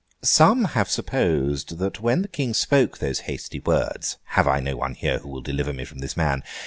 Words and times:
Some 0.23 0.63
have 0.73 0.89
supposed 0.89 1.77
that 1.77 1.99
when 2.01 2.23
the 2.23 2.27
King 2.27 2.55
spoke 2.55 2.97
those 2.97 3.19
hasty 3.29 3.59
words, 3.59 4.17
'Have 4.29 4.47
I 4.47 4.59
no 4.59 4.75
one 4.75 4.95
here 4.95 5.19
who 5.19 5.29
will 5.29 5.41
deliver 5.41 5.73
me 5.73 5.85
from 5.85 5.99
this 5.99 6.17
man? 6.17 6.41